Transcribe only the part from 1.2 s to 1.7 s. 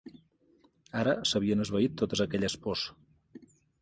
s'havien